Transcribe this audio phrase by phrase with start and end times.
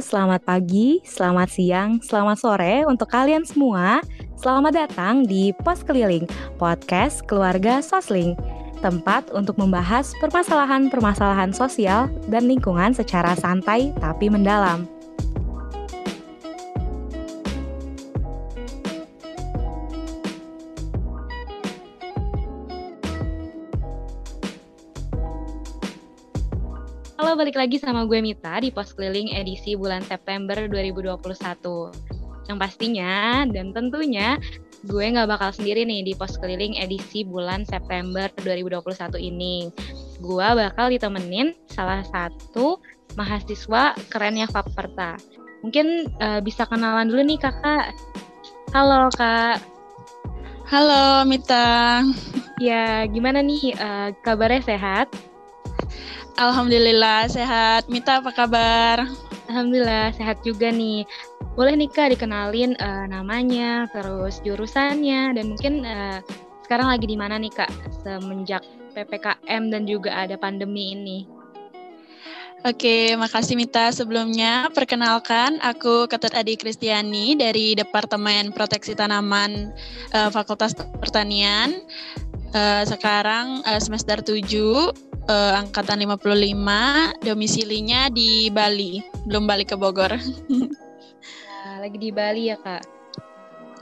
[0.00, 4.00] selamat pagi, selamat siang, selamat sore untuk kalian semua.
[4.40, 6.24] Selamat datang di Pos Keliling,
[6.56, 8.32] podcast keluarga Sosling.
[8.80, 14.88] Tempat untuk membahas permasalahan-permasalahan sosial dan lingkungan secara santai tapi mendalam.
[27.40, 31.16] Balik lagi sama gue Mita di Pos Keliling edisi bulan September 2021.
[32.52, 34.36] Yang pastinya dan tentunya
[34.84, 39.72] gue nggak bakal sendiri nih di Pos Keliling edisi bulan September 2021 ini.
[40.20, 42.76] Gue bakal ditemenin salah satu
[43.16, 45.16] mahasiswa kerennya Faperta.
[45.64, 47.96] Mungkin uh, bisa kenalan dulu nih kakak.
[48.76, 49.64] Halo kak.
[50.68, 52.04] Halo Mita.
[52.60, 55.08] Ya, gimana nih uh, kabarnya sehat?
[56.40, 57.84] Alhamdulillah sehat.
[57.92, 59.04] Mita apa kabar?
[59.52, 61.04] Alhamdulillah sehat juga nih.
[61.52, 66.24] Boleh nih Kak dikenalin uh, namanya, terus jurusannya, dan mungkin uh,
[66.64, 67.68] sekarang lagi di mana nih Kak
[68.00, 68.64] semenjak
[68.96, 71.28] PPKM dan juga ada pandemi ini?
[72.64, 73.92] Oke, makasih Mita.
[73.92, 79.76] Sebelumnya, perkenalkan aku Ketut Adi Kristiani dari Departemen Proteksi Tanaman
[80.16, 80.72] uh, Fakultas
[81.04, 81.84] Pertanian.
[82.56, 90.18] Uh, sekarang uh, semester 7 uh, angkatan 55, domisilinya di Bali, belum balik ke Bogor.
[91.62, 92.82] nah, lagi di Bali ya, Kak?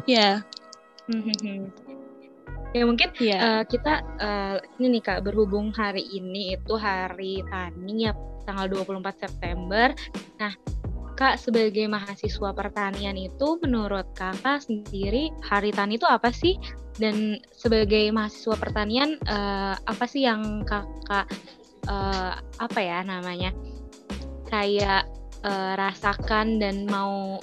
[0.04, 0.44] Ya.
[1.08, 1.08] Yeah.
[2.76, 3.24] ya mungkin yeah.
[3.24, 3.38] Iya.
[3.40, 8.12] uh, kita uh, ini nih Kak, berhubung hari ini itu hari tani ya
[8.44, 9.92] tanggal 24 September.
[10.40, 10.52] Nah,
[11.18, 16.54] Kak sebagai mahasiswa pertanian itu menurut Kakak sendiri hari tani itu apa sih?
[16.94, 21.26] Dan sebagai mahasiswa pertanian uh, apa sih yang Kakak
[21.90, 23.50] uh, apa ya namanya?
[24.48, 25.04] kayak
[25.44, 27.36] uh, rasakan dan mau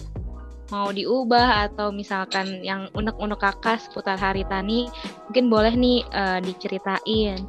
[0.73, 4.89] mau diubah atau misalkan yang unek-unek kakak seputar hari tani
[5.29, 7.45] mungkin boleh nih uh, diceritain.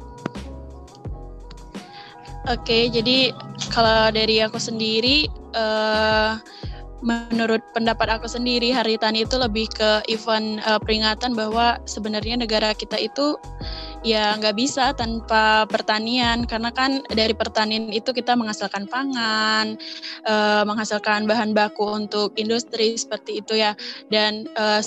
[2.47, 3.35] Oke, jadi
[3.77, 6.41] kalau dari aku sendiri uh,
[7.05, 12.73] menurut pendapat aku sendiri Hari Tani itu lebih ke event uh, peringatan bahwa sebenarnya negara
[12.73, 13.37] kita itu
[14.01, 16.49] ya nggak bisa tanpa pertanian.
[16.49, 19.77] Karena kan dari pertanian itu kita menghasilkan pangan,
[20.25, 23.77] uh, menghasilkan bahan baku untuk industri seperti itu ya.
[24.09, 24.81] Dan uh,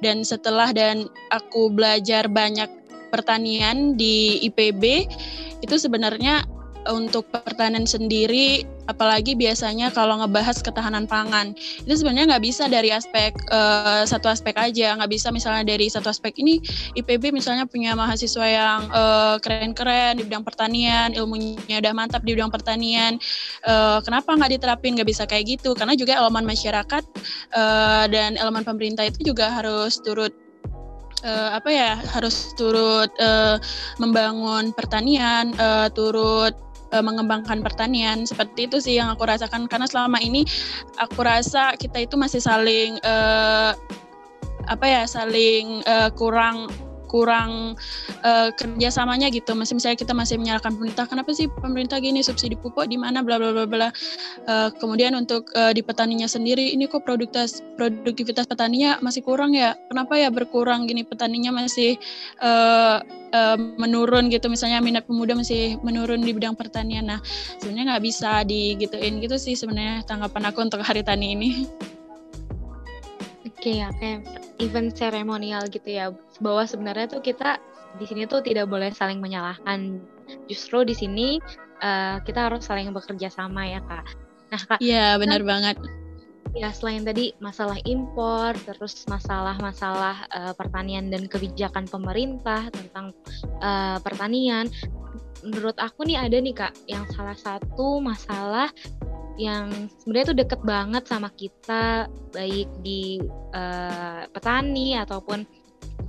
[0.00, 2.72] dan setelah dan aku belajar banyak
[3.12, 5.12] pertanian di IPB
[5.60, 6.48] itu sebenarnya
[6.88, 11.54] untuk pertanian sendiri apalagi biasanya kalau ngebahas ketahanan pangan.
[11.86, 14.98] Itu sebenarnya nggak bisa dari aspek uh, satu aspek aja.
[14.98, 16.58] Nggak bisa misalnya dari satu aspek ini
[16.98, 18.80] IPB misalnya punya mahasiswa yang
[19.38, 23.20] keren keren-keren di bidang pertanian ilmunya udah mantap di bidang pertanian.
[23.62, 24.98] Uh, kenapa nggak diterapin?
[24.98, 25.76] Nggak bisa kayak gitu.
[25.78, 27.04] Karena juga elemen masyarakat
[27.54, 30.34] uh, dan elemen pemerintah itu juga harus turut
[31.24, 33.56] uh, apa ya harus turut uh,
[34.00, 36.56] membangun pertanian, uh, turut
[36.92, 38.26] uh, mengembangkan pertanian.
[38.26, 39.66] Seperti itu sih yang aku rasakan.
[39.66, 40.46] Karena selama ini
[40.98, 43.72] aku rasa kita itu masih saling uh,
[44.68, 46.70] apa ya saling uh, kurang
[47.10, 47.74] kurang
[48.22, 49.50] uh, kerjasamanya gitu.
[49.58, 53.42] Masih misalnya kita masih menyalahkan pemerintah, kenapa sih pemerintah gini subsidi pupuk di mana bla
[53.42, 53.88] bla bla bla.
[54.46, 59.74] Uh, kemudian untuk uh, di petaninya sendiri, ini kok produktivitas produktivitas petaninya masih kurang ya?
[59.90, 61.98] Kenapa ya berkurang gini petaninya masih
[62.38, 63.02] uh,
[63.34, 64.46] uh, menurun gitu.
[64.46, 67.10] Misalnya minat pemuda masih menurun di bidang pertanian.
[67.10, 67.18] Nah
[67.58, 71.50] sebenarnya nggak bisa digituin gitu sih sebenarnya tanggapan aku untuk hari tani ini.
[73.60, 74.24] Oke okay, ya, kayak
[74.56, 76.16] event seremonial gitu ya.
[76.40, 77.60] Bahwa sebenarnya tuh kita
[78.00, 80.00] di sini tuh tidak boleh saling menyalahkan.
[80.48, 81.36] Justru di sini
[81.84, 84.16] uh, kita harus saling bekerja sama ya kak.
[84.48, 84.80] Nah kak.
[84.80, 85.76] Iya benar kan, banget.
[86.56, 93.12] Ya selain tadi masalah impor, terus masalah-masalah uh, pertanian dan kebijakan pemerintah tentang
[93.60, 94.72] uh, pertanian,
[95.44, 98.72] menurut aku nih ada nih kak yang salah satu masalah
[99.38, 103.20] yang sebenarnya itu deket banget sama kita baik di
[103.54, 105.46] uh, petani ataupun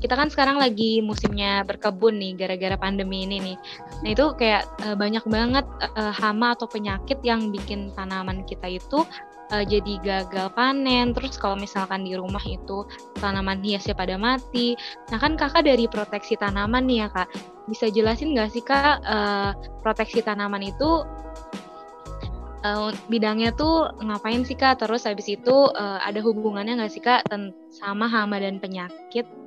[0.02, 3.58] kita kan sekarang lagi musimnya berkebun nih gara-gara pandemi ini nih.
[4.02, 9.06] Nah itu kayak uh, banyak banget uh, hama atau penyakit yang bikin tanaman kita itu
[9.54, 11.14] uh, jadi gagal panen.
[11.14, 12.82] Terus kalau misalkan di rumah itu
[13.22, 14.74] tanaman hiasnya pada mati.
[15.14, 17.30] Nah kan kakak dari proteksi tanaman nih ya kak,
[17.70, 19.54] bisa jelasin nggak sih kak uh,
[19.86, 21.06] proteksi tanaman itu
[22.62, 24.82] uh, bidangnya tuh ngapain sih kak?
[24.82, 27.26] Terus habis itu uh, ada hubungannya nggak sih kak
[27.74, 29.41] sama hama dan penyakit?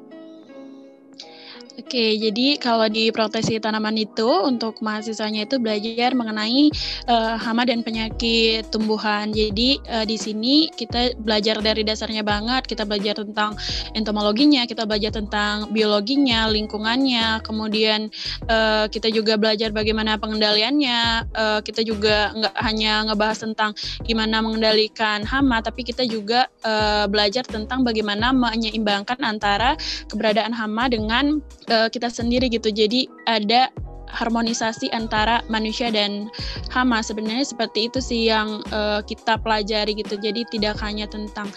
[1.74, 6.68] Oke, jadi kalau di proteksi tanaman itu untuk mahasiswanya itu belajar mengenai
[7.08, 9.32] uh, hama dan penyakit tumbuhan.
[9.32, 12.68] Jadi uh, di sini kita belajar dari dasarnya banget.
[12.68, 13.56] Kita belajar tentang
[13.96, 17.40] entomologinya, kita belajar tentang biologinya, lingkungannya.
[17.40, 18.12] Kemudian
[18.46, 21.32] uh, kita juga belajar bagaimana pengendaliannya.
[21.32, 23.70] Uh, kita juga nggak hanya ngebahas tentang
[24.04, 29.78] gimana mengendalikan hama, tapi kita juga uh, belajar tentang bagaimana menyeimbangkan antara
[30.12, 31.40] keberadaan hama dengan
[31.70, 32.72] uh, kita sendiri gitu.
[32.72, 33.70] Jadi ada
[34.14, 36.30] harmonisasi antara manusia dan
[36.70, 37.02] hama.
[37.02, 40.14] Sebenarnya seperti itu sih yang uh, kita pelajari gitu.
[40.14, 41.50] Jadi tidak hanya tentang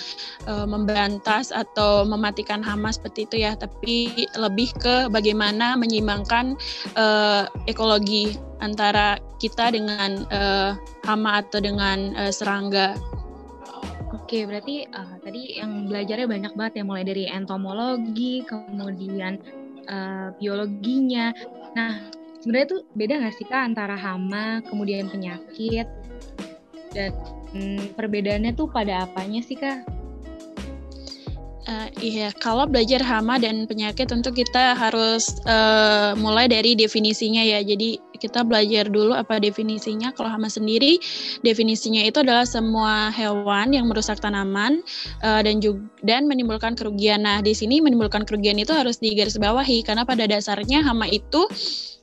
[0.49, 6.57] uh, memberantas atau mematikan hama seperti itu ya tapi lebih ke bagaimana menyeimbangkan
[6.97, 10.73] uh, ekologi antara kita dengan uh,
[11.05, 12.97] hama atau dengan uh, serangga.
[14.27, 19.39] Oke, berarti uh, tadi yang belajarnya banyak banget ya, mulai dari entomologi, kemudian
[19.87, 21.33] uh, biologinya.
[21.73, 21.99] Nah,
[22.39, 25.87] sebenarnya tuh beda nggak sih kak antara hama, kemudian penyakit,
[26.95, 27.11] dan
[27.51, 29.83] hmm, perbedaannya tuh pada apanya sih kak?
[31.67, 37.59] Uh, iya, kalau belajar hama dan penyakit tentu kita harus uh, mulai dari definisinya ya.
[37.59, 40.11] Jadi kita belajar dulu apa definisinya.
[40.11, 40.99] Kalau hama sendiri,
[41.45, 44.81] definisinya itu adalah semua hewan yang merusak tanaman
[45.21, 47.23] uh, dan juga dan menimbulkan kerugian.
[47.23, 51.45] Nah, di sini menimbulkan kerugian itu harus digarisbawahi karena pada dasarnya hama itu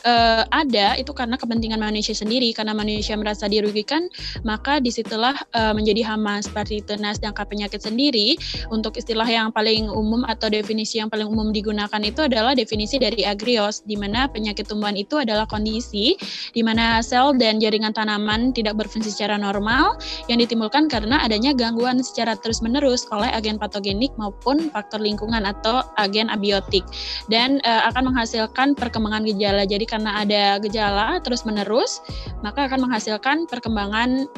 [0.04, 4.06] uh, ada itu karena kepentingan manusia sendiri karena manusia merasa dirugikan
[4.44, 8.36] maka di situlah uh, menjadi hama seperti nah sedangkan penyakit sendiri
[8.68, 13.24] untuk istilah yang paling umum atau definisi yang paling umum digunakan itu adalah definisi dari
[13.24, 16.03] agrios di mana penyakit tumbuhan itu adalah kondisi
[16.52, 19.96] di mana sel dan jaringan tanaman tidak berfungsi secara normal
[20.28, 26.28] yang ditimbulkan karena adanya gangguan secara terus-menerus oleh agen patogenik maupun faktor lingkungan atau agen
[26.28, 26.84] abiotik.
[27.32, 29.64] Dan uh, akan menghasilkan perkembangan gejala.
[29.64, 32.04] Jadi karena ada gejala terus-menerus,
[32.44, 34.28] maka akan menghasilkan perkembangan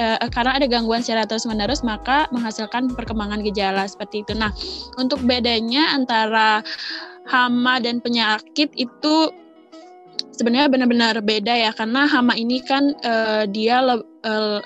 [0.00, 3.88] uh, karena ada gangguan secara terus-menerus maka menghasilkan perkembangan gejala.
[3.88, 4.32] Seperti itu.
[4.36, 4.52] Nah,
[5.00, 6.60] untuk bedanya antara
[7.26, 9.14] hama dan penyakit itu
[10.36, 14.60] sebenarnya benar-benar beda ya karena hama ini kan uh, dia le, uh,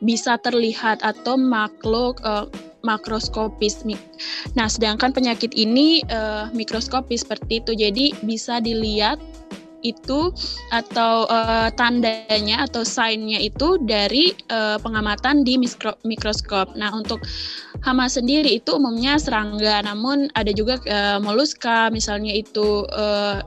[0.00, 2.46] bisa terlihat atau makhluk uh,
[2.86, 3.82] makroskopis.
[4.54, 7.74] Nah, sedangkan penyakit ini uh, mikroskopis seperti itu.
[7.74, 9.18] Jadi bisa dilihat
[9.86, 10.34] itu
[10.74, 16.74] atau uh, tandanya atau signnya itu dari uh, pengamatan di mikro, mikroskop.
[16.74, 17.22] Nah untuk
[17.86, 23.38] hama sendiri itu umumnya serangga, namun ada juga uh, moluska, misalnya itu uh,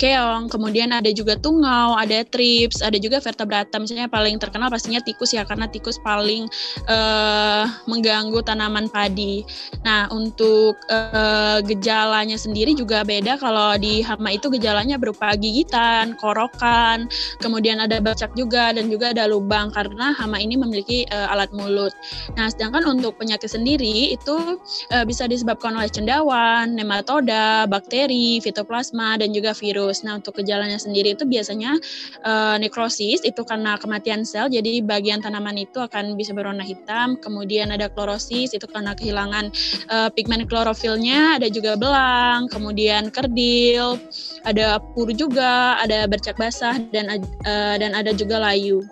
[0.00, 3.78] keong, kemudian ada juga tungau, ada trips, ada juga vertebrata.
[3.78, 6.48] Misalnya paling terkenal pastinya tikus ya karena tikus paling
[6.88, 9.42] uh, mengganggu tanaman padi.
[9.86, 17.08] Nah, untuk uh, gejalanya sendiri juga beda kalau di hama itu gejalanya berupa gigitan, korokan,
[17.42, 21.92] kemudian ada bacak juga dan juga ada lubang karena hama ini memiliki uh, alat mulut.
[22.38, 24.60] Nah, sedangkan untuk penyakit sendiri itu
[24.92, 30.04] uh, bisa disebabkan oleh cendawan, nematoda, bakteri, fitoplasma dan juga virus virus.
[30.04, 31.80] Nah, untuk gejalanya sendiri itu biasanya
[32.28, 37.16] uh, nekrosis itu karena kematian sel, jadi bagian tanaman itu akan bisa berwarna hitam.
[37.16, 39.48] Kemudian ada klorosis itu karena kehilangan
[39.88, 43.96] uh, pigmen klorofilnya, ada juga belang, kemudian kerdil,
[44.44, 48.84] ada pur juga, ada bercak basah dan uh, dan ada juga layu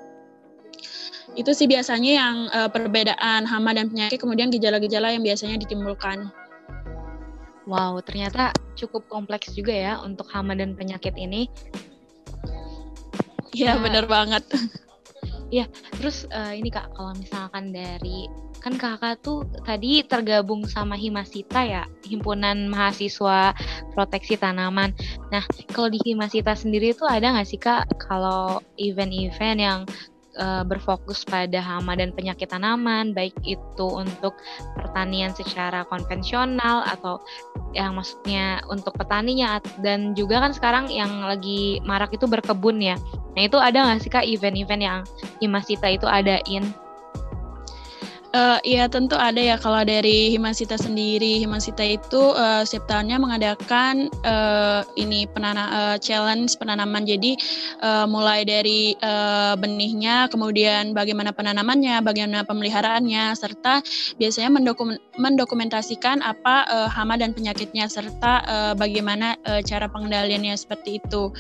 [1.39, 6.27] itu sih biasanya yang uh, perbedaan hama dan penyakit kemudian gejala-gejala yang biasanya ditimbulkan.
[7.71, 11.47] Wow, ternyata cukup kompleks juga ya untuk hama dan penyakit ini.
[13.55, 14.43] Iya, nah, bener banget.
[15.51, 15.67] Iya,
[15.99, 18.31] terus uh, ini Kak, kalau misalkan dari
[18.63, 23.51] kan kakak tuh tadi tergabung sama Himasita ya, himpunan mahasiswa
[23.91, 24.95] proteksi tanaman.
[25.35, 25.43] Nah,
[25.75, 29.81] kalau di Himasita sendiri tuh ada nggak sih kak kalau event-event yang
[30.41, 34.35] uh, berfokus pada hama dan penyakit tanaman, baik itu untuk
[34.75, 37.21] pertanian secara konvensional atau
[37.77, 42.97] yang maksudnya untuk petaninya dan juga kan sekarang yang lagi marak itu berkebun ya.
[43.39, 45.01] Nah itu ada nggak sih kak event-event yang
[45.39, 46.67] Himasita itu adain?
[48.31, 51.43] Uh, ya tentu ada ya kalau dari Himasita sendiri.
[51.43, 57.03] Himasita itu uh, setiap tahunnya mengadakan uh, ini penana uh, challenge penanaman.
[57.03, 57.35] Jadi
[57.83, 63.83] uh, mulai dari uh, benihnya, kemudian bagaimana penanamannya, bagaimana pemeliharaannya, serta
[64.23, 71.03] biasanya mendokum mendokumentasikan apa uh, hama dan penyakitnya, serta uh, bagaimana uh, cara pengendaliannya seperti
[71.03, 71.35] itu.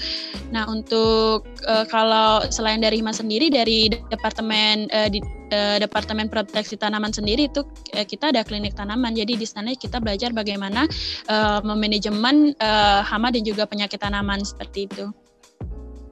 [0.50, 6.78] Nah untuk uh, kalau selain dari Himas sendiri dari departemen uh, di uh, Departemen Proteksi
[6.78, 9.12] Tanaman sendiri itu uh, kita ada klinik tanaman.
[9.14, 10.86] Jadi di sana kita belajar bagaimana
[11.28, 15.10] uh, memanajemen uh, hama dan juga penyakit tanaman seperti itu.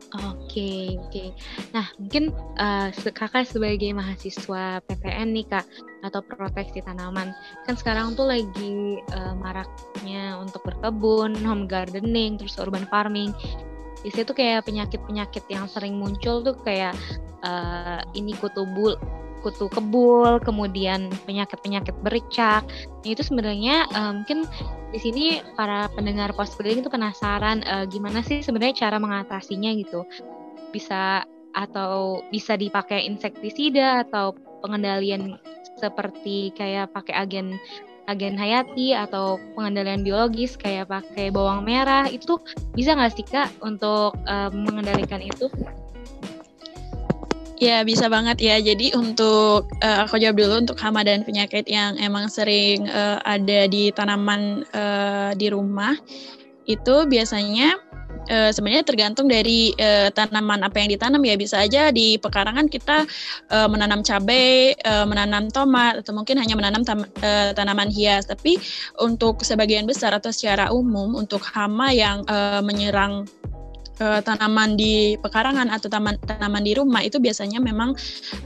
[0.09, 1.37] Oke, oke.
[1.77, 5.69] Nah, mungkin uh, kakak sebagai mahasiswa PPN nih kak,
[6.01, 7.37] atau proteksi tanaman,
[7.69, 13.37] kan sekarang tuh lagi uh, maraknya untuk berkebun, home gardening, terus urban farming.
[14.01, 16.97] Di situ kayak penyakit-penyakit yang sering muncul tuh kayak
[17.45, 18.97] uh, ini kutubul
[19.41, 22.63] kutu kebul, kemudian penyakit-penyakit bericak.
[23.05, 24.45] Nah, itu sebenarnya uh, mungkin
[24.91, 30.05] di sini para pendengar post itu penasaran uh, gimana sih sebenarnya cara mengatasinya gitu.
[30.75, 31.25] Bisa
[31.57, 35.41] atau bisa dipakai insektisida atau pengendalian
[35.79, 37.57] seperti kayak pakai agen
[38.09, 42.41] agen hayati atau pengendalian biologis kayak pakai bawang merah itu
[42.73, 45.53] bisa nggak sih kak untuk uh, mengendalikan itu?
[47.59, 48.63] Ya bisa banget ya.
[48.63, 53.67] Jadi untuk uh, aku jawab dulu untuk hama dan penyakit yang emang sering uh, ada
[53.67, 55.99] di tanaman uh, di rumah
[56.71, 57.75] itu biasanya
[58.31, 63.03] uh, sebenarnya tergantung dari uh, tanaman apa yang ditanam ya bisa aja di pekarangan kita
[63.51, 68.31] uh, menanam cabai, uh, menanam tomat atau mungkin hanya menanam tam, uh, tanaman hias.
[68.31, 68.55] Tapi
[69.03, 73.27] untuk sebagian besar atau secara umum untuk hama yang uh, menyerang
[74.01, 77.95] uh, tanaman di pekarangan atau taman, tanaman di rumah itu biasanya memang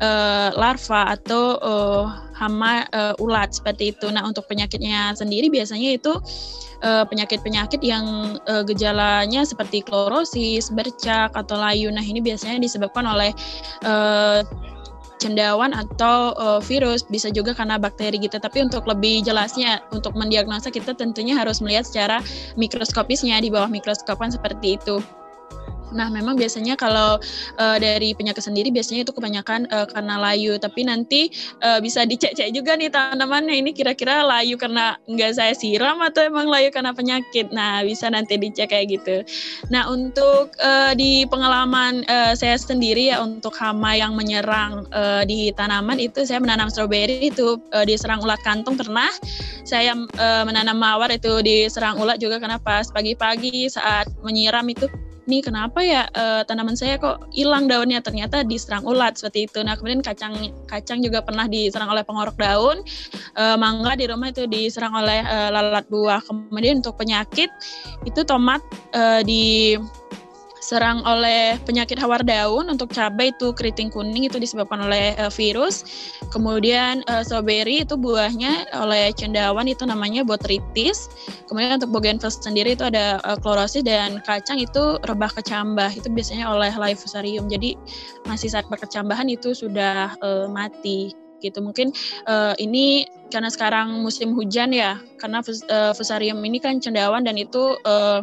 [0.00, 2.04] uh, larva atau uh,
[2.37, 4.11] hama uh, ulat seperti itu.
[4.11, 6.12] Nah untuk penyakitnya sendiri biasanya itu
[6.82, 8.06] penyakit-penyakit uh, yang
[8.50, 11.94] uh, gejalanya seperti klorosis, bercak atau layu.
[11.94, 13.30] Nah ini biasanya disebabkan oleh
[13.87, 14.42] uh,
[15.23, 20.75] cendawan atau uh, virus bisa juga karena bakteri gitu tapi untuk lebih jelasnya untuk mendiagnosa
[20.75, 22.18] kita tentunya harus melihat secara
[22.59, 24.99] mikroskopisnya di bawah mikroskop kan seperti itu
[25.92, 27.20] Nah, memang biasanya kalau
[27.61, 31.28] uh, dari penyakit sendiri biasanya itu kebanyakan uh, karena layu, tapi nanti
[31.62, 36.49] uh, bisa dicek-cek juga nih tanamannya ini kira-kira layu karena nggak saya siram atau emang
[36.49, 37.52] layu karena penyakit.
[37.52, 39.16] Nah, bisa nanti dicek kayak gitu.
[39.68, 45.52] Nah, untuk uh, di pengalaman uh, saya sendiri ya untuk hama yang menyerang uh, di
[45.54, 49.12] tanaman itu saya menanam stroberi itu uh, diserang ulat kantung pernah.
[49.62, 54.88] Saya uh, menanam mawar itu diserang ulat juga karena pas pagi-pagi saat menyiram itu
[55.22, 58.02] nih kenapa ya uh, tanaman saya kok hilang daunnya?
[58.02, 59.62] Ternyata diserang ulat seperti itu.
[59.62, 60.34] Nah kemudian kacang
[60.66, 62.82] kacang juga pernah diserang oleh pengorok daun.
[63.38, 66.20] Uh, mangga di rumah itu diserang oleh uh, lalat buah.
[66.26, 67.50] Kemudian untuk penyakit
[68.02, 68.62] itu tomat
[68.94, 69.78] uh, di
[70.62, 75.83] serang oleh penyakit hawar daun untuk cabai itu keriting kuning itu disebabkan oleh uh, virus.
[76.31, 81.11] Kemudian uh, strawberry itu buahnya oleh cendawan itu namanya botrytis
[81.50, 85.92] kemudian untuk bougainville sendiri itu ada uh, klorosis dan kacang itu rebah kecambah.
[85.99, 87.75] Itu biasanya oleh Laifusarium jadi
[88.31, 91.59] masih saat berkecambahan itu sudah uh, mati gitu.
[91.59, 91.90] Mungkin
[92.31, 97.75] uh, ini karena sekarang musim hujan ya karena uh, fusarium ini kan cendawan dan itu
[97.83, 98.23] uh,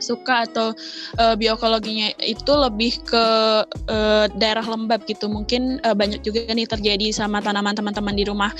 [0.00, 0.72] suka atau
[1.20, 3.26] uh, biokologinya itu lebih ke
[3.90, 5.26] uh, daerah lembab gitu.
[5.30, 8.50] Mungkin uh, banyak juga nih terjadi sama tanaman teman-teman di rumah.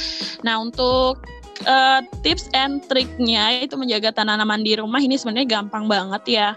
[0.47, 1.19] Nah, untuk
[1.67, 6.49] uh, tips and triknya itu menjaga tanaman di rumah ini sebenarnya gampang banget ya.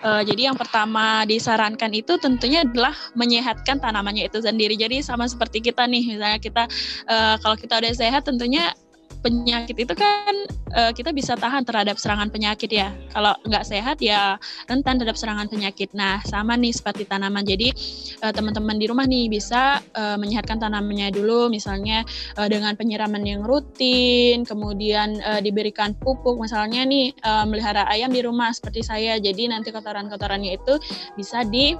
[0.00, 4.74] Uh, jadi yang pertama disarankan itu tentunya adalah menyehatkan tanamannya itu sendiri.
[4.74, 6.64] Jadi sama seperti kita nih, misalnya kita
[7.06, 8.72] uh, kalau kita udah sehat tentunya
[9.20, 10.34] penyakit itu kan
[10.76, 12.92] uh, kita bisa tahan terhadap serangan penyakit ya.
[13.12, 14.36] Kalau nggak sehat ya
[14.68, 15.92] rentan terhadap serangan penyakit.
[15.96, 17.44] Nah sama nih seperti tanaman.
[17.44, 17.72] Jadi
[18.22, 22.02] uh, teman-teman di rumah nih bisa uh, menyehatkan tanamannya dulu, misalnya
[22.36, 26.36] uh, dengan penyiraman yang rutin, kemudian uh, diberikan pupuk.
[26.40, 29.18] Misalnya nih uh, melihara ayam di rumah seperti saya.
[29.20, 30.78] Jadi nanti kotoran-kotorannya itu
[31.16, 31.76] bisa di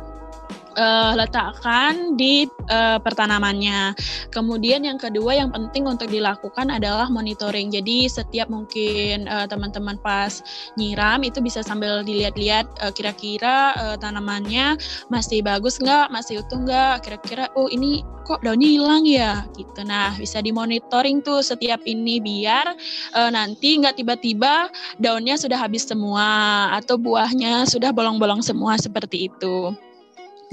[0.76, 3.96] uh, letakkan di uh, pertanamannya.
[4.30, 7.72] Kemudian yang kedua yang penting untuk dilakukan adalah monitoring.
[7.72, 10.44] Jadi setiap mungkin uh, teman-teman pas
[10.76, 14.76] nyiram itu bisa sambil dilihat-lihat uh, kira-kira uh, tanamannya
[15.08, 19.86] masih bagus nggak, masih utuh nggak, kira-kira oh ini kok daunnya hilang ya gitu.
[19.86, 22.74] Nah bisa dimonitoring tuh setiap ini biar
[23.14, 24.68] uh, nanti nggak tiba-tiba
[24.98, 26.26] daunnya sudah habis semua
[26.74, 29.70] atau buahnya sudah bolong-bolong semua seperti itu.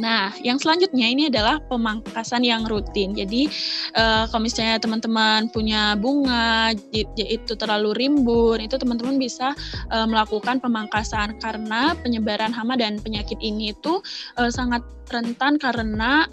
[0.02, 3.14] Nah, yang selanjutnya ini adalah pemangkasan yang rutin.
[3.14, 3.46] Jadi,
[3.94, 6.74] uh, kalau misalnya teman-teman punya bunga
[7.18, 9.54] itu terlalu rimbun, itu teman-teman bisa
[9.94, 14.02] uh, melakukan pemangkasan karena penyebaran hama dan penyakit ini itu
[14.42, 14.82] uh, sangat
[15.12, 16.26] rentan karena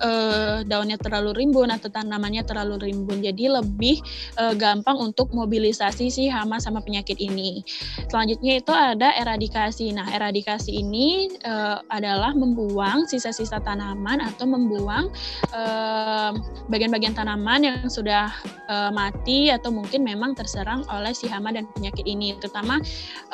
[0.62, 3.19] daunnya terlalu rimbun atau tanamannya terlalu rimbun.
[3.19, 3.99] Jadi lebih
[4.55, 7.67] gampang untuk mobilisasi si hama sama penyakit ini.
[8.07, 9.90] Selanjutnya itu ada eradikasi.
[9.90, 11.35] Nah, eradikasi ini
[11.90, 15.11] adalah membuang sisa-sisa sisa tanaman atau membuang
[16.71, 18.30] bagian-bagian uh, tanaman yang sudah
[18.71, 22.38] uh, mati atau mungkin memang terserang oleh si hama dan penyakit ini.
[22.38, 22.78] Terutama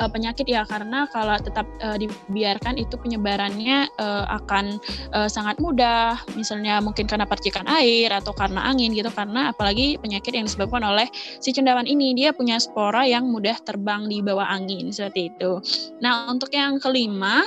[0.01, 3.93] uh, penyakit ya karena kalau tetap dibiarkan itu penyebarannya
[4.33, 4.81] akan
[5.29, 6.17] sangat mudah.
[6.33, 11.05] Misalnya mungkin karena percikan air atau karena angin gitu karena apalagi penyakit yang disebabkan oleh
[11.37, 12.17] si cendawan ini.
[12.17, 15.61] Dia punya spora yang mudah terbang di bawah angin seperti itu.
[16.01, 17.45] Nah, untuk yang kelima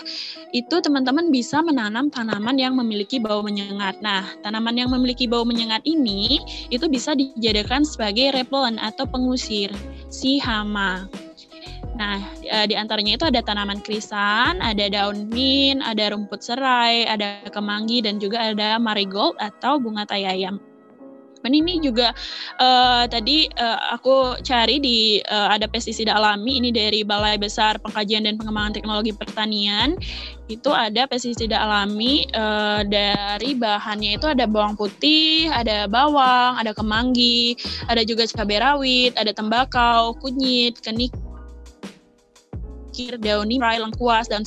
[0.52, 3.97] itu teman-teman bisa menanam tanaman yang memiliki bau menyengat.
[4.05, 9.73] Nah, tanaman yang memiliki bau menyengat ini itu bisa dijadikan sebagai repellent atau pengusir
[10.12, 11.09] si hama.
[11.97, 17.45] Nah, eh, di antaranya itu ada tanaman krisan, ada daun mint, ada rumput serai, ada
[17.52, 20.57] kemangi, dan juga ada marigold atau bunga tayayam.
[21.40, 22.12] Dan ini juga
[22.61, 28.29] uh, tadi uh, aku cari di uh, ada pestisida alami ini dari Balai Besar Pengkajian
[28.29, 29.97] dan Pengembangan Teknologi Pertanian.
[30.50, 37.54] Itu ada pestisida alami uh, dari bahannya itu ada bawang putih, ada bawang, ada kemangi,
[37.87, 41.14] ada juga cabai rawit, ada tembakau, kunyit, kenik
[43.23, 44.45] daun nimrai, lengkuas, dan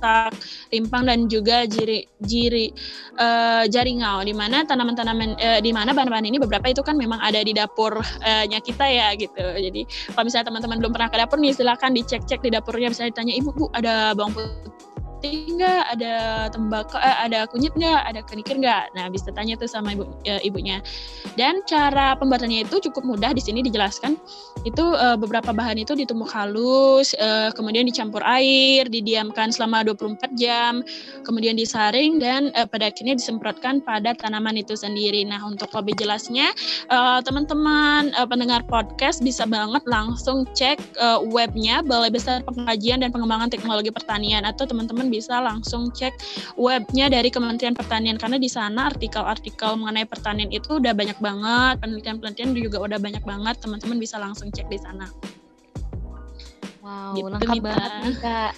[0.00, 0.32] tak,
[0.72, 2.72] rimpang dan juga jiri jiri
[3.20, 7.44] uh, jaringau di mana tanaman-tanaman uh, di mana bahan-bahan ini beberapa itu kan memang ada
[7.44, 9.36] di dapurnya uh, kita ya gitu.
[9.40, 9.84] Jadi
[10.16, 13.50] kalau misalnya teman-teman belum pernah ke dapur nih silakan dicek-cek di dapurnya misalnya ditanya ibu
[13.52, 14.79] bu ada bawang putih
[15.20, 16.14] putih nggak, ada
[16.48, 18.96] tembakau, eh, ada kunyit nggak, ada kenikir nggak.
[18.96, 20.80] Nah, bisa tanya tuh sama ibu e, ibunya.
[21.36, 24.16] Dan cara pembuatannya itu cukup mudah di sini dijelaskan.
[24.64, 30.80] Itu e, beberapa bahan itu ditumbuk halus, e, kemudian dicampur air, didiamkan selama 24 jam,
[31.28, 35.20] kemudian disaring dan e, pada akhirnya disemprotkan pada tanaman itu sendiri.
[35.28, 36.48] Nah, untuk lebih jelasnya
[37.28, 43.52] teman-teman e, pendengar podcast bisa banget langsung cek e, webnya Balai Besar Pengkajian dan Pengembangan
[43.52, 46.14] Teknologi Pertanian atau teman-teman bisa langsung cek
[46.54, 52.50] webnya dari Kementerian Pertanian karena di sana artikel-artikel mengenai pertanian itu udah banyak banget, penelitian-penelitian
[52.54, 55.10] juga udah banyak banget, teman-teman bisa langsung cek di sana.
[56.80, 57.66] Wow, gitu, lengkap Mita.
[57.66, 58.52] banget nih Kak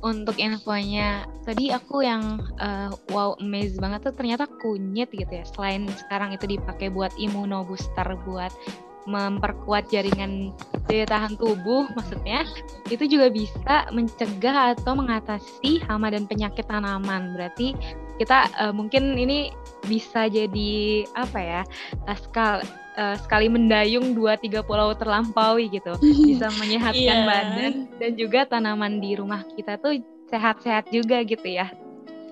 [0.00, 1.26] untuk infonya.
[1.42, 5.44] Tadi aku yang uh, wow amazed banget tuh ternyata kunyit gitu ya.
[5.44, 8.54] Selain sekarang itu dipakai buat imunobooster buat
[9.08, 10.52] memperkuat jaringan
[10.84, 12.44] daya tahan tubuh maksudnya
[12.92, 17.72] itu juga bisa mencegah atau mengatasi hama dan penyakit tanaman berarti
[18.20, 19.54] kita uh, mungkin ini
[19.86, 21.62] bisa jadi apa ya
[22.04, 22.60] uh, skal,
[23.00, 25.96] uh, sekali mendayung dua tiga pulau terlampaui gitu
[26.28, 27.24] bisa menyehatkan yeah.
[27.24, 29.96] badan dan juga tanaman di rumah kita tuh
[30.28, 31.72] sehat-sehat juga gitu ya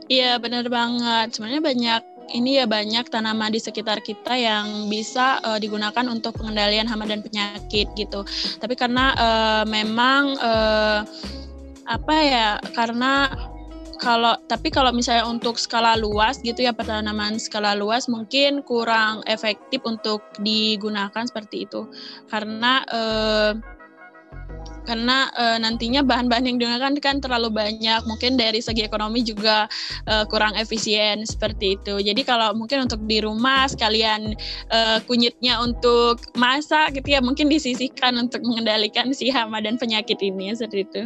[0.07, 1.35] Iya benar banget.
[1.35, 6.87] Sebenarnya banyak ini ya banyak tanaman di sekitar kita yang bisa uh, digunakan untuk pengendalian
[6.91, 8.27] hama dan penyakit gitu.
[8.59, 11.01] Tapi karena uh, memang uh,
[11.87, 12.49] apa ya?
[12.75, 13.31] Karena
[13.97, 19.81] kalau tapi kalau misalnya untuk skala luas gitu ya tanaman skala luas mungkin kurang efektif
[19.89, 21.89] untuk digunakan seperti itu
[22.29, 23.57] karena uh,
[24.87, 28.01] karena uh, nantinya bahan-bahan yang digunakan kan terlalu banyak.
[28.07, 29.66] Mungkin dari segi ekonomi juga
[30.07, 31.99] uh, kurang efisien seperti itu.
[31.99, 34.38] Jadi kalau mungkin untuk di rumah sekalian
[34.70, 40.55] uh, kunyitnya untuk masak gitu ya mungkin disisihkan untuk mengendalikan si hama dan penyakit ini
[40.55, 41.03] seperti itu.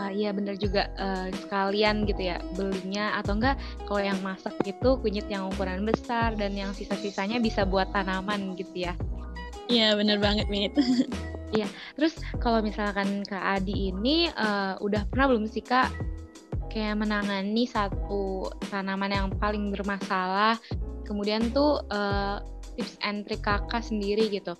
[0.00, 0.88] Uh, iya bener juga.
[0.96, 3.20] Uh, sekalian gitu ya belinya.
[3.20, 7.92] Atau enggak kalau yang masak gitu kunyit yang ukuran besar dan yang sisa-sisanya bisa buat
[7.92, 8.96] tanaman gitu ya.
[9.70, 10.74] Iya bener banget Mit.
[11.50, 11.66] Iya,
[11.98, 15.90] terus kalau misalkan Kak Adi ini uh, udah pernah belum sih Kak
[16.70, 20.62] kayak menangani satu tanaman yang paling bermasalah,
[21.02, 22.38] kemudian tuh uh,
[22.78, 24.54] tips and trick Kakak sendiri gitu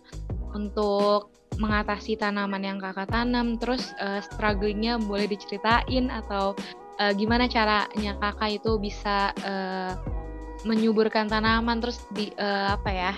[0.50, 1.30] untuk
[1.62, 6.58] mengatasi tanaman yang Kakak tanam, terus uh, strugglingnya boleh diceritain atau
[6.98, 9.94] uh, gimana caranya Kakak itu bisa uh,
[10.66, 13.12] menyuburkan tanaman terus di uh, apa ya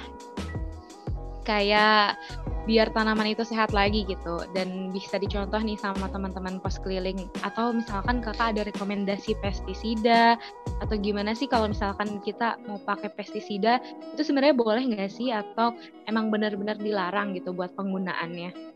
[1.42, 2.16] kayak
[2.62, 4.42] biar tanaman itu sehat lagi gitu.
[4.54, 7.26] Dan bisa dicontoh nih sama teman-teman pos keliling.
[7.42, 10.38] Atau misalkan kakak ada rekomendasi pestisida
[10.82, 13.78] atau gimana sih kalau misalkan kita mau pakai pestisida
[14.14, 15.34] itu sebenarnya boleh nggak sih?
[15.34, 15.74] Atau
[16.06, 18.72] emang benar-benar dilarang gitu buat penggunaannya?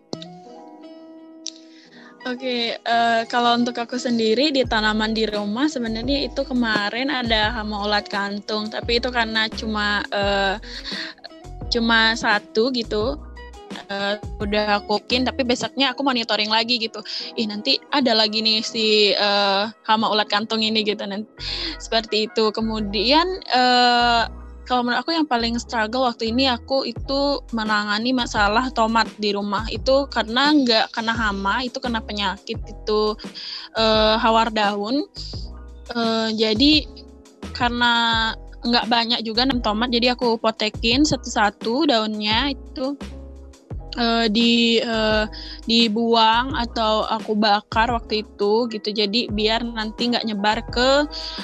[2.26, 7.06] Oke, okay, uh, eh, kalau untuk aku sendiri di tanaman di rumah sebenarnya itu kemarin
[7.06, 10.58] ada hama ulat kantung, tapi itu karena cuma uh,
[11.70, 13.18] cuma satu gitu
[13.90, 17.02] uh, udah kokin tapi besoknya aku monitoring lagi gitu.
[17.36, 21.28] Ih nanti ada lagi nih si uh, hama ulat kantung ini gitu nanti
[21.78, 22.50] seperti itu.
[22.54, 24.28] Kemudian uh,
[24.66, 29.66] kalau menurut aku yang paling struggle waktu ini aku itu menangani masalah tomat di rumah.
[29.70, 33.14] Itu karena nggak kena hama itu kena penyakit itu
[33.78, 35.06] uh, hawar daun.
[35.94, 36.82] Uh, jadi
[37.54, 38.34] karena
[38.66, 39.88] nggak banyak juga enam tomat.
[39.88, 42.98] Jadi aku potekin satu-satu daunnya itu
[43.96, 45.26] uh, di uh,
[45.66, 48.88] dibuang atau aku bakar waktu itu gitu.
[48.92, 50.90] Jadi biar nanti nggak nyebar ke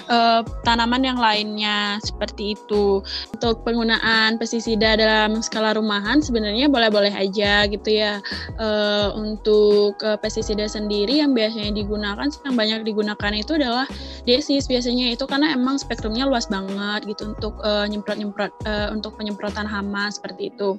[0.09, 3.03] uh, tanaman yang lainnya seperti itu.
[3.35, 8.23] Untuk penggunaan pestisida dalam skala rumahan sebenarnya boleh-boleh aja gitu ya.
[8.61, 13.89] Uh, untuk uh, pestisida sendiri yang biasanya digunakan yang banyak digunakan itu adalah
[14.29, 15.25] desis biasanya itu.
[15.27, 20.77] Karena emang spektrumnya luas banget gitu untuk nyemprot-nyemprot uh, untuk penyemprotan hama seperti itu.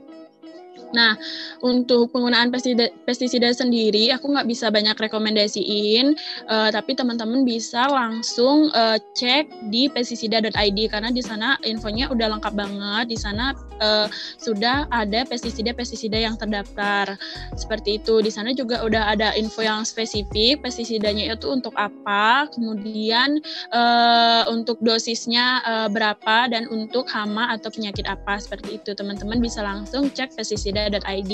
[0.93, 1.17] Nah,
[1.65, 6.13] untuk penggunaan pestisida, pestisida sendiri, aku nggak bisa banyak rekomendasiin,
[6.45, 12.53] uh, tapi teman-teman bisa langsung uh, cek di pestisida.id karena di sana infonya udah lengkap
[12.53, 13.06] banget.
[13.10, 14.06] Di sana uh,
[14.38, 17.17] sudah ada pestisida-pestisida yang terdaftar
[17.58, 18.21] seperti itu.
[18.21, 23.41] Di sana juga udah ada info yang spesifik pestisidanya itu untuk apa, kemudian
[23.73, 28.93] uh, untuk dosisnya uh, berapa dan untuk hama atau penyakit apa seperti itu.
[28.93, 31.32] Teman-teman bisa langsung cek pestisida id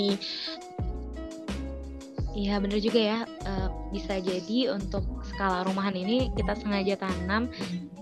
[2.40, 3.54] Iya bener juga ya, e,
[3.92, 7.52] bisa jadi untuk skala rumahan ini kita sengaja tanam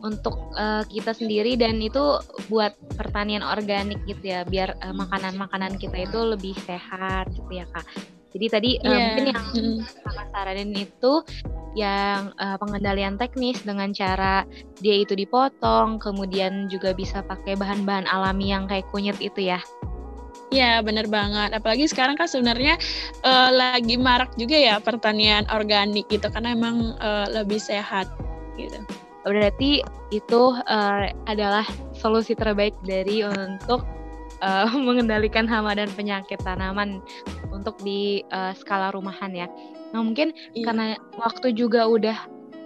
[0.05, 6.05] untuk e, kita sendiri dan itu buat pertanian organik gitu ya, biar eh, makanan-makanan kita
[6.05, 7.87] itu lebih sehat gitu ya kak.
[8.37, 8.91] Jadi tadi yeah.
[8.91, 9.45] uh, mungkin yang
[10.05, 11.13] kakak saranin itu
[11.73, 14.45] yang uh, pengendalian teknis dengan cara
[14.77, 19.57] dia itu dipotong, kemudian juga bisa pakai bahan-bahan alami yang kayak kunyit itu ya.
[20.47, 21.51] Ya benar banget.
[21.51, 22.79] Apalagi sekarang kan sebenarnya
[23.27, 28.07] uh, lagi marak juga ya pertanian organik gitu, karena emang uh, lebih sehat
[28.55, 28.79] gitu.
[29.27, 29.83] Berarti
[30.15, 33.83] itu uh, adalah solusi terbaik dari untuk
[34.39, 37.03] uh, mengendalikan hama dan penyakit tanaman
[37.51, 39.47] untuk di uh, skala rumahan ya.
[39.91, 40.63] Nah mungkin iya.
[40.71, 40.85] karena
[41.19, 42.15] waktu juga udah,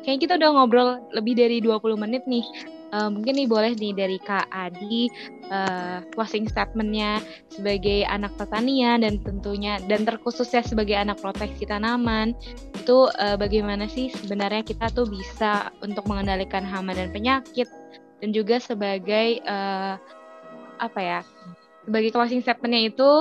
[0.06, 2.46] kayak kita udah ngobrol lebih dari 20 menit nih.
[2.91, 5.08] Uh, mungkin nih boleh nih dari Kak Adi
[5.47, 12.36] uh, closing statementnya sebagai anak pertanian dan tentunya dan terkhususnya sebagai anak proteksi tanaman
[12.75, 17.71] itu uh, bagaimana sih sebenarnya kita tuh bisa untuk mengendalikan hama dan penyakit
[18.19, 19.95] dan juga sebagai uh,
[20.84, 21.19] apa ya
[21.88, 23.12] sebagai closing statementnya itu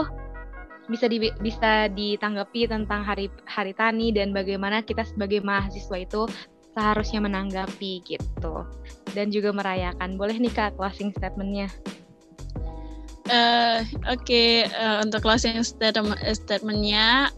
[0.90, 6.26] bisa di, bisa ditanggapi tentang hari hari tani dan bagaimana kita sebagai mahasiswa itu
[6.74, 8.66] seharusnya menanggapi gitu
[9.12, 10.14] dan juga merayakan.
[10.14, 11.68] Boleh nih kak closing statementnya?
[13.30, 14.50] Uh, Oke, okay.
[14.74, 17.30] uh, eh, untuk closing statement statementnya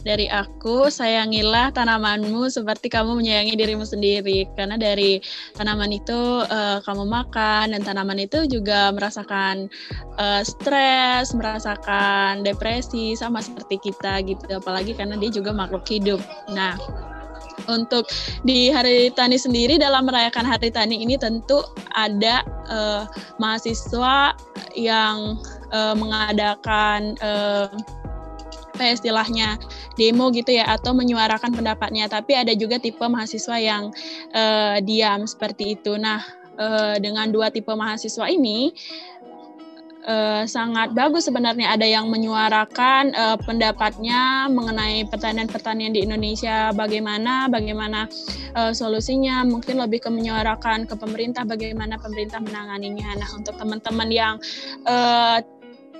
[0.00, 4.48] dari aku, sayangilah tanamanmu seperti kamu menyayangi dirimu sendiri.
[4.56, 5.20] Karena dari
[5.54, 9.68] tanaman itu uh, kamu makan dan tanaman itu juga merasakan
[10.16, 14.44] uh, stres, merasakan depresi sama seperti kita gitu.
[14.50, 16.20] Apalagi karena dia juga makhluk hidup.
[16.50, 16.74] Nah,
[17.68, 18.08] untuk
[18.46, 21.60] di Hari Tani sendiri dalam merayakan Hari Tani ini tentu
[21.92, 23.04] ada uh,
[23.36, 24.32] mahasiswa
[24.78, 25.36] yang
[25.74, 27.68] uh, mengadakan uh,
[28.80, 29.60] apa istilahnya
[30.00, 32.08] demo gitu ya atau menyuarakan pendapatnya.
[32.08, 33.92] Tapi ada juga tipe mahasiswa yang
[34.32, 36.00] uh, diam seperti itu.
[36.00, 36.24] Nah
[36.56, 38.72] uh, dengan dua tipe mahasiswa ini
[40.10, 41.70] uh, sangat bagus sebenarnya.
[41.78, 46.74] Ada yang menyuarakan uh, pendapatnya mengenai pertanian-pertanian di Indonesia.
[46.74, 48.10] Bagaimana bagaimana
[48.58, 49.46] uh, solusinya.
[49.46, 53.14] Mungkin lebih ke menyuarakan ke pemerintah bagaimana pemerintah menanganinya.
[53.14, 54.34] Nah untuk teman-teman yang
[54.90, 55.38] uh,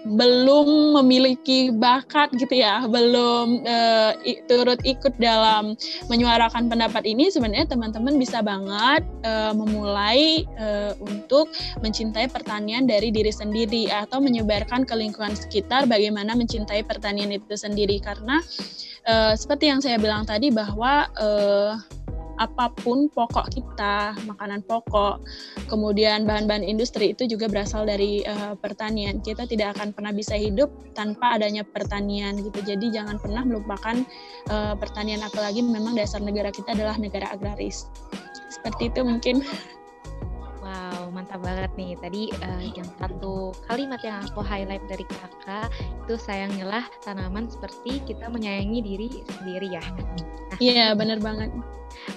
[0.05, 4.13] belum memiliki bakat gitu ya, belum uh,
[4.49, 5.77] turut ikut dalam
[6.09, 11.53] menyuarakan pendapat ini, sebenarnya teman-teman bisa banget uh, memulai uh, untuk
[11.85, 18.01] mencintai pertanian dari diri sendiri atau menyebarkan ke lingkungan sekitar bagaimana mencintai pertanian itu sendiri.
[18.01, 18.41] Karena
[19.05, 21.77] uh, seperti yang saya bilang tadi bahwa uh,
[22.41, 25.21] apa pun pokok kita, makanan pokok,
[25.69, 29.21] kemudian bahan-bahan industri itu juga berasal dari uh, pertanian.
[29.21, 32.65] Kita tidak akan pernah bisa hidup tanpa adanya pertanian gitu.
[32.65, 34.01] Jadi jangan pernah melupakan
[34.49, 37.85] uh, pertanian apalagi memang dasar negara kita adalah negara agraris.
[38.49, 39.45] Seperti itu mungkin.
[40.71, 41.99] Wow, mantap banget nih.
[41.99, 45.67] Tadi uh, yang satu kalimat yang aku highlight dari kakak
[46.07, 49.83] itu sayangilah tanaman seperti kita menyayangi diri sendiri ya.
[50.63, 51.51] Iya, nah, bener banget.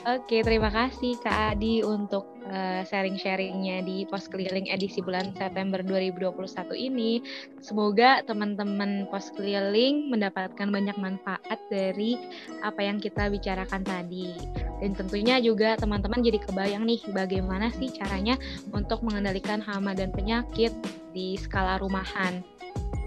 [0.06, 6.34] Oke, terima kasih Kak Adi untuk uh, sharing-sharingnya di pos keliling edisi bulan September 2021
[6.76, 7.22] ini.
[7.64, 12.20] Semoga teman-teman pos keliling mendapatkan banyak manfaat dari
[12.66, 14.36] apa yang kita bicarakan tadi.
[14.84, 18.36] Dan tentunya juga teman-teman jadi kebayang nih bagaimana sih caranya
[18.76, 20.76] untuk mengendalikan hama dan penyakit
[21.16, 22.44] di skala rumahan.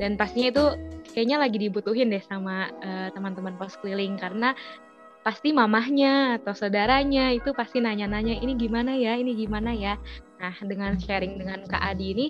[0.01, 0.65] Dan pastinya itu
[1.17, 4.53] kayaknya lagi dibutuhin deh sama uh, teman-teman pos keliling karena
[5.27, 9.99] pasti mamahnya atau saudaranya itu pasti nanya-nanya ini gimana ya, ini gimana ya.
[10.39, 12.27] Nah, dengan sharing dengan Kak Adi ini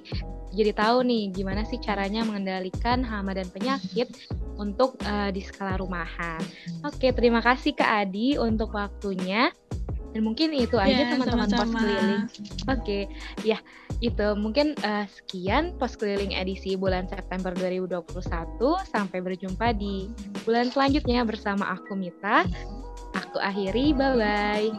[0.57, 4.09] jadi tahu nih gimana sih caranya mengendalikan hama dan penyakit
[4.57, 6.41] untuk uh, di skala rumahan.
[6.89, 9.53] Oke, terima kasih Kak Adi untuk waktunya.
[10.17, 12.25] Dan mungkin itu aja ya, teman-teman pos keliling.
[12.73, 13.05] Oke,
[13.45, 13.61] ya
[14.01, 18.01] itu mungkin uh, sekian pos keliling edisi bulan September 2021.
[18.89, 20.09] Sampai berjumpa di
[20.49, 22.49] bulan selanjutnya bersama aku Mita.
[23.41, 24.71] Akhiri, bye-bye.